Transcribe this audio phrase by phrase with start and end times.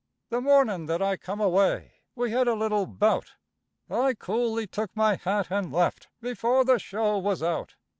[0.31, 3.33] The mornin' that I come away, we had a little bout;
[3.87, 7.75] I coolly took my hat and left, before the show was out.